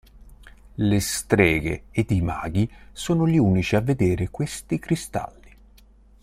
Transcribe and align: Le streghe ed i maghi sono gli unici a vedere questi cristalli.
Le 0.89 0.99
streghe 0.99 1.83
ed 1.91 2.09
i 2.09 2.21
maghi 2.23 2.67
sono 2.91 3.27
gli 3.27 3.37
unici 3.37 3.75
a 3.75 3.81
vedere 3.81 4.31
questi 4.31 4.79
cristalli. 4.79 5.55